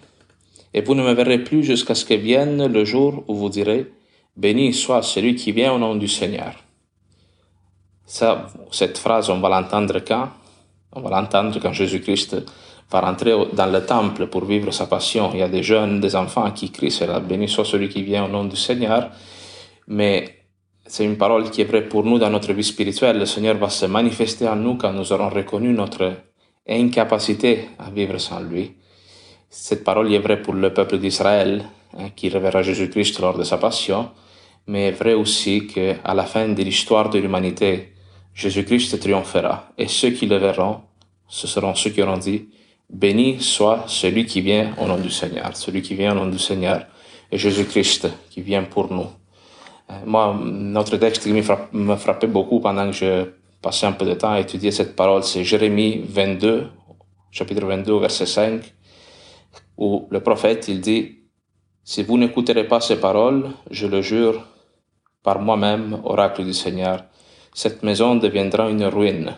et 0.73 0.81
vous 0.81 0.95
ne 0.95 1.03
me 1.03 1.13
verrez 1.13 1.43
plus 1.43 1.63
jusqu'à 1.63 1.95
ce 1.95 2.05
que 2.05 2.13
vienne 2.13 2.67
le 2.67 2.85
jour 2.85 3.23
où 3.27 3.35
vous 3.35 3.49
direz, 3.49 3.91
béni 4.37 4.73
soit 4.73 5.01
celui 5.01 5.35
qui 5.35 5.51
vient 5.51 5.73
au 5.73 5.79
nom 5.79 5.95
du 5.95 6.07
Seigneur. 6.07 6.53
Ça, 8.09 8.47
cette 8.71 8.97
phrase, 8.97 9.29
on 9.29 9.39
va 9.39 9.49
l'entendre 9.49 9.99
quand? 9.99 10.29
On 10.93 11.01
va 11.01 11.11
l'entendre 11.11 11.59
quand 11.61 11.71
Jésus-Christ 11.71 12.37
va 12.89 13.01
rentrer 13.01 13.33
dans 13.53 13.67
le 13.67 13.85
temple 13.85 14.25
pour 14.25 14.45
vivre 14.45 14.71
sa 14.71 14.87
passion. 14.87 15.29
Il 15.33 15.41
y 15.41 15.43
a 15.43 15.47
des 15.47 15.61
jeunes, 15.61 15.99
des 15.99 16.15
enfants 16.15 16.49
qui 16.49 16.71
crient 16.71 16.89
cela, 16.89 17.19
béni 17.19 17.47
soit 17.47 17.65
celui 17.65 17.87
qui 17.87 18.01
vient 18.01 18.25
au 18.25 18.27
nom 18.27 18.45
du 18.45 18.55
Seigneur. 18.55 19.11
Mais 19.85 20.39
c'est 20.87 21.05
une 21.05 21.19
parole 21.19 21.51
qui 21.51 21.61
est 21.61 21.65
vraie 21.65 21.87
pour 21.87 22.03
nous 22.03 22.17
dans 22.17 22.31
notre 22.31 22.51
vie 22.51 22.63
spirituelle. 22.63 23.19
Le 23.19 23.27
Seigneur 23.27 23.57
va 23.57 23.69
se 23.69 23.85
manifester 23.85 24.47
en 24.47 24.55
nous 24.55 24.73
quand 24.75 24.91
nous 24.91 25.13
aurons 25.13 25.29
reconnu 25.29 25.71
notre 25.71 26.13
incapacité 26.67 27.69
à 27.77 27.91
vivre 27.91 28.17
sans 28.17 28.39
lui. 28.39 28.73
Cette 29.51 29.83
parole 29.83 30.11
est 30.11 30.17
vraie 30.17 30.41
pour 30.41 30.55
le 30.55 30.73
peuple 30.73 30.97
d'Israël, 30.97 31.63
hein, 31.95 32.09
qui 32.15 32.29
reverra 32.29 32.63
Jésus-Christ 32.63 33.19
lors 33.19 33.37
de 33.37 33.43
sa 33.43 33.59
passion, 33.59 34.09
mais 34.65 34.87
est 34.87 34.91
vrai 34.93 35.13
aussi 35.13 35.67
qu'à 35.67 36.15
la 36.15 36.25
fin 36.25 36.49
de 36.49 36.63
l'histoire 36.63 37.11
de 37.11 37.19
l'humanité, 37.19 37.93
Jésus-Christ 38.39 38.97
triomphera, 39.01 39.67
et 39.77 39.89
ceux 39.89 40.11
qui 40.11 40.25
le 40.25 40.37
verront, 40.37 40.79
ce 41.27 41.45
seront 41.45 41.75
ceux 41.75 41.89
qui 41.89 42.01
auront 42.01 42.17
dit, 42.17 42.47
béni 42.89 43.41
soit 43.41 43.83
celui 43.87 44.25
qui 44.25 44.39
vient 44.39 44.73
au 44.77 44.85
nom 44.87 44.97
du 44.97 45.09
Seigneur, 45.09 45.57
celui 45.57 45.81
qui 45.81 45.93
vient 45.93 46.13
au 46.13 46.15
nom 46.15 46.27
du 46.27 46.39
Seigneur, 46.39 46.85
et 47.29 47.37
Jésus-Christ 47.37 48.07
qui 48.29 48.41
vient 48.41 48.63
pour 48.63 48.93
nous. 48.93 49.07
Euh, 49.91 49.93
moi, 50.05 50.39
notre 50.41 50.95
texte 50.95 51.23
qui 51.23 51.33
me 51.33 51.95
frappait 51.97 52.27
beaucoup 52.27 52.61
pendant 52.61 52.85
que 52.85 52.93
je 52.93 53.25
passais 53.61 53.87
un 53.87 53.91
peu 53.91 54.05
de 54.05 54.13
temps 54.13 54.31
à 54.31 54.39
étudier 54.39 54.71
cette 54.71 54.95
parole, 54.95 55.25
c'est 55.25 55.43
Jérémie 55.43 56.01
22, 56.07 56.67
chapitre 57.31 57.65
22, 57.65 57.99
verset 57.99 58.25
5, 58.25 58.61
où 59.77 60.07
le 60.09 60.21
prophète, 60.21 60.69
il 60.69 60.79
dit, 60.79 61.17
si 61.83 62.03
vous 62.03 62.17
n'écouterez 62.17 62.65
pas 62.69 62.79
ces 62.79 63.01
paroles, 63.01 63.49
je 63.69 63.85
le 63.85 64.01
jure, 64.01 64.47
par 65.23 65.41
moi-même, 65.41 65.99
oracle 66.05 66.45
du 66.45 66.53
Seigneur, 66.53 67.03
cette 67.53 67.83
maison 67.83 68.15
deviendra 68.15 68.69
une 68.69 68.85
ruine. 68.85 69.35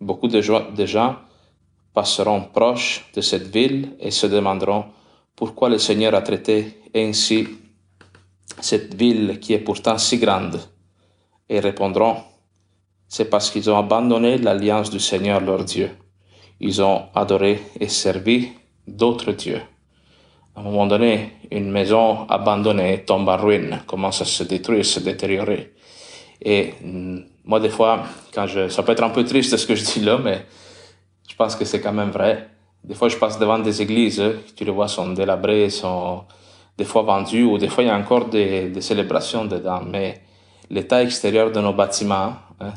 Beaucoup 0.00 0.28
de 0.28 0.40
gens 0.40 1.16
passeront 1.92 2.42
proches 2.42 3.06
de 3.14 3.20
cette 3.20 3.48
ville 3.48 3.96
et 4.00 4.10
se 4.10 4.26
demanderont 4.26 4.86
pourquoi 5.36 5.68
le 5.68 5.78
Seigneur 5.78 6.14
a 6.14 6.22
traité 6.22 6.80
ainsi 6.94 7.48
cette 8.60 8.94
ville 8.94 9.38
qui 9.40 9.52
est 9.52 9.58
pourtant 9.58 9.98
si 9.98 10.18
grande 10.18 10.60
et 11.48 11.60
répondront 11.60 12.16
c'est 13.08 13.30
parce 13.30 13.50
qu'ils 13.50 13.70
ont 13.70 13.78
abandonné 13.78 14.38
l'alliance 14.38 14.90
du 14.90 14.98
Seigneur 14.98 15.40
leur 15.40 15.64
Dieu. 15.64 15.90
Ils 16.58 16.82
ont 16.82 17.02
adoré 17.14 17.60
et 17.78 17.88
servi 17.88 18.48
d'autres 18.88 19.30
dieux. 19.30 19.60
À 20.56 20.60
un 20.60 20.62
moment 20.64 20.86
donné, 20.86 21.32
une 21.50 21.70
maison 21.70 22.26
abandonnée 22.28 23.04
tombe 23.04 23.28
en 23.28 23.36
ruine, 23.36 23.82
commence 23.86 24.20
à 24.22 24.24
se 24.24 24.42
détruire, 24.42 24.84
se 24.84 25.00
détériorer. 25.00 25.74
Et 26.42 26.74
mm, 26.82 27.18
moi, 27.44 27.60
des 27.60 27.68
fois, 27.68 28.04
quand 28.34 28.46
je, 28.46 28.68
ça 28.68 28.82
peut 28.82 28.92
être 28.92 29.02
un 29.02 29.10
peu 29.10 29.24
triste 29.24 29.56
ce 29.56 29.66
que 29.66 29.74
je 29.74 29.84
dis 29.84 30.00
là, 30.00 30.18
mais 30.18 30.46
je 31.28 31.34
pense 31.36 31.56
que 31.56 31.64
c'est 31.64 31.80
quand 31.80 31.92
même 31.92 32.10
vrai. 32.10 32.48
Des 32.82 32.94
fois, 32.94 33.08
je 33.08 33.16
passe 33.16 33.38
devant 33.38 33.58
des 33.58 33.80
églises, 33.80 34.22
tu 34.56 34.64
les 34.64 34.70
vois, 34.70 34.88
sont 34.88 35.12
délabrées, 35.12 35.70
sont 35.70 36.24
des 36.76 36.84
fois 36.84 37.02
vendues, 37.02 37.44
ou 37.44 37.58
des 37.58 37.68
fois, 37.68 37.82
il 37.84 37.86
y 37.86 37.90
a 37.90 37.96
encore 37.96 38.26
des, 38.26 38.68
des 38.68 38.80
célébrations 38.80 39.44
dedans. 39.44 39.82
Mais 39.86 40.22
l'état 40.70 41.02
extérieur 41.02 41.50
de 41.50 41.60
nos 41.60 41.72
bâtiments 41.72 42.34
hein, 42.60 42.74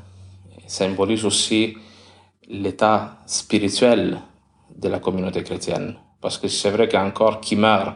symbolise 0.65 1.25
aussi 1.25 1.75
l'état 2.47 3.17
spirituel 3.25 4.19
de 4.75 4.87
la 4.87 4.99
communauté 4.99 5.43
chrétienne. 5.43 5.95
Parce 6.21 6.37
que 6.37 6.47
c'est 6.47 6.71
vrai 6.71 6.87
qu'un 6.87 7.11
corps 7.11 7.41
qui 7.41 7.55
meurt 7.55 7.95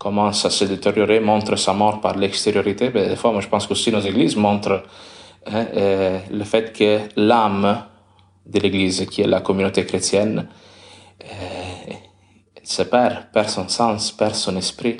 commence 0.00 0.46
à 0.46 0.50
se 0.50 0.64
détériorer, 0.64 1.20
montre 1.20 1.56
sa 1.56 1.74
mort 1.74 2.00
par 2.00 2.16
l'extériorité. 2.16 2.90
Mais 2.92 3.10
des 3.10 3.16
fois, 3.16 3.32
moi, 3.32 3.42
je 3.42 3.48
pense 3.48 3.66
qu'aussi 3.66 3.92
nos 3.92 4.00
églises 4.00 4.34
montrent 4.34 4.82
hein, 5.46 5.66
euh, 5.76 6.18
le 6.30 6.44
fait 6.44 6.72
que 6.72 7.00
l'âme 7.16 7.84
de 8.46 8.58
l'Église, 8.58 9.06
qui 9.10 9.20
est 9.20 9.26
la 9.26 9.42
communauté 9.42 9.84
chrétienne, 9.84 10.48
euh, 11.22 11.92
se 12.64 12.82
perd, 12.82 13.30
perd 13.30 13.50
son 13.50 13.68
sens, 13.68 14.10
perd 14.10 14.34
son 14.34 14.56
esprit. 14.56 14.96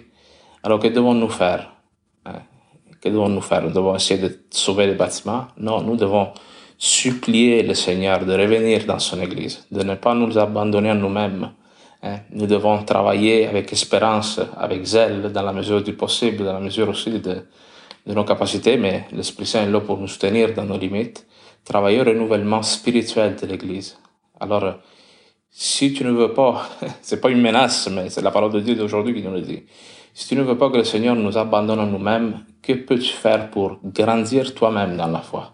Alors 0.62 0.78
que 0.78 0.88
devons-nous 0.88 1.30
faire 1.30 1.72
hein? 2.26 2.42
Que 3.00 3.08
devons-nous 3.08 3.40
faire? 3.40 3.62
Nous 3.62 3.72
devons 3.72 3.96
essayer 3.96 4.20
de 4.20 4.42
sauver 4.50 4.86
les 4.86 4.94
bâtiments 4.94 5.46
Non, 5.56 5.80
nous 5.80 5.96
devons 5.96 6.28
supplier 6.76 7.62
le 7.62 7.72
Seigneur 7.72 8.26
de 8.26 8.32
revenir 8.34 8.84
dans 8.84 8.98
son 8.98 9.18
Église, 9.22 9.66
de 9.70 9.82
ne 9.82 9.94
pas 9.94 10.14
nous 10.14 10.36
abandonner 10.36 10.90
à 10.90 10.94
nous-mêmes. 10.94 11.52
Hein? 12.02 12.20
Nous 12.32 12.46
devons 12.46 12.82
travailler 12.84 13.46
avec 13.46 13.72
espérance, 13.72 14.40
avec 14.56 14.84
zèle, 14.84 15.32
dans 15.32 15.42
la 15.42 15.52
mesure 15.52 15.82
du 15.82 15.92
possible, 15.92 16.44
dans 16.44 16.54
la 16.54 16.60
mesure 16.60 16.88
aussi 16.88 17.10
de, 17.10 17.42
de 18.06 18.14
nos 18.14 18.24
capacités, 18.24 18.76
mais 18.76 19.06
l'Esprit 19.12 19.46
Saint 19.46 19.62
est 19.62 19.70
là 19.70 19.80
pour 19.80 19.98
nous 19.98 20.08
soutenir 20.08 20.54
dans 20.54 20.64
nos 20.64 20.78
limites, 20.78 21.26
travailler 21.64 22.00
au 22.00 22.04
renouvellement 22.04 22.62
spirituel 22.62 23.36
de 23.36 23.46
l'Église. 23.46 23.98
Alors, 24.38 24.76
si 25.50 25.92
tu 25.92 26.04
ne 26.04 26.10
veux 26.10 26.32
pas, 26.32 26.66
c'est 27.02 27.20
pas 27.20 27.30
une 27.30 27.42
menace, 27.42 27.88
mais 27.90 28.08
c'est 28.08 28.22
la 28.22 28.30
parole 28.30 28.52
de 28.52 28.60
Dieu 28.60 28.74
d'aujourd'hui 28.74 29.14
qui 29.14 29.22
nous 29.22 29.32
le 29.32 29.42
dit. 29.42 29.64
Si 30.14 30.28
tu 30.28 30.36
ne 30.36 30.42
veux 30.42 30.56
pas 30.56 30.70
que 30.70 30.78
le 30.78 30.84
Seigneur 30.84 31.14
nous 31.14 31.36
abandonne 31.36 31.80
à 31.80 31.86
nous-mêmes, 31.86 32.44
que 32.62 32.72
peux-tu 32.72 33.12
faire 33.12 33.50
pour 33.50 33.78
grandir 33.84 34.54
toi-même 34.54 34.96
dans 34.96 35.06
la 35.06 35.20
foi? 35.20 35.52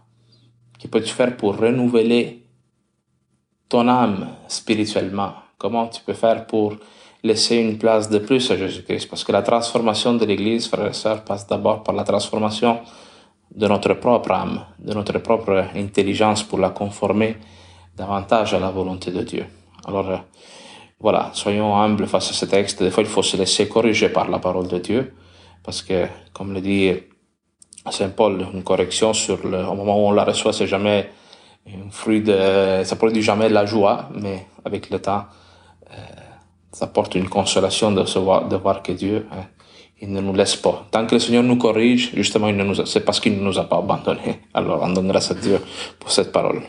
Que 0.80 0.88
peux-tu 0.88 1.12
faire 1.12 1.36
pour 1.36 1.56
renouveler 1.56 2.44
ton 3.68 3.88
âme 3.88 4.28
spirituellement? 4.48 5.34
Comment 5.58 5.86
tu 5.88 6.02
peux 6.02 6.12
faire 6.12 6.46
pour 6.46 6.76
laisser 7.22 7.56
une 7.56 7.78
place 7.78 8.10
de 8.10 8.18
plus 8.18 8.50
à 8.50 8.56
Jésus-Christ? 8.58 9.08
Parce 9.08 9.25
que 9.25 9.32
la 9.32 9.40
transformation 9.40 10.12
de 10.12 10.26
l'Église, 10.26 10.68
frères 10.68 10.88
et 10.88 10.92
sœurs, 10.92 11.25
passe 11.25 11.46
d'abord 11.46 11.82
par 11.82 11.94
la 11.94 12.04
transformation 12.04 12.80
de 13.54 13.66
notre 13.66 13.94
propre 13.94 14.32
âme, 14.32 14.66
de 14.78 14.92
notre 14.92 15.18
propre 15.18 15.64
intelligence 15.75 16.42
pour 16.42 16.58
la 16.58 16.70
conformer 16.70 17.38
davantage 17.96 18.52
à 18.52 18.58
la 18.58 18.70
volonté 18.70 19.10
de 19.10 19.22
Dieu. 19.22 19.46
Alors, 19.86 20.10
euh, 20.10 20.18
voilà, 21.00 21.30
soyons 21.32 21.75
humbles 21.75 22.06
face 22.06 22.30
à 22.30 22.34
ce 22.34 22.44
texte. 22.44 22.82
Des 22.82 22.90
fois, 22.90 23.02
il 23.02 23.08
faut 23.08 23.22
se 23.22 23.38
laisser 23.38 23.66
corriger 23.66 24.10
par 24.10 24.28
la 24.28 24.38
parole 24.38 24.68
de 24.68 24.78
Dieu. 24.78 25.14
Parce 25.62 25.80
que, 25.82 26.06
comme 26.34 26.52
le 26.52 26.60
dit 26.60 26.92
Saint 27.90 28.10
Paul, 28.10 28.46
une 28.52 28.62
correction 28.62 29.14
sur 29.14 29.46
le, 29.46 29.64
au 29.64 29.75
moment 29.75 29.96
où 29.96 30.08
on 30.08 30.12
la 30.12 30.25
reçoit, 30.25 30.52
c'est 30.52 30.66
jamais 30.66 31.08
un 31.66 31.90
fruit 31.90 32.25
ça 32.26 32.96
produit 32.96 33.22
jamais 33.22 33.48
la 33.48 33.66
joie, 33.66 34.08
mais 34.14 34.46
avec 34.64 34.90
le 34.90 35.00
temps, 35.00 35.25
ça 36.72 36.86
porte 36.86 37.14
une 37.14 37.28
consolation 37.28 37.90
de, 37.90 38.02
voir, 38.56 38.82
que 38.82 38.92
Dieu, 38.92 39.26
hein, 39.32 39.46
il 40.00 40.12
ne 40.12 40.20
nous 40.20 40.34
laisse 40.34 40.56
pas. 40.56 40.86
Tant 40.90 41.06
que 41.06 41.14
le 41.14 41.20
Seigneur 41.20 41.42
nous 41.42 41.56
corrige, 41.56 42.12
justement, 42.14 42.48
il 42.48 42.56
ne 42.56 42.64
nous, 42.64 42.84
c'est 42.84 43.04
parce 43.04 43.18
qu'il 43.18 43.38
ne 43.38 43.42
nous 43.42 43.58
a 43.58 43.64
pas 43.64 43.78
abandonnés. 43.78 44.40
Alors, 44.52 44.82
on 44.82 44.90
donnera 44.90 45.18
à 45.18 45.34
Dieu 45.34 45.60
pour 45.98 46.10
cette 46.10 46.32
parole. 46.32 46.62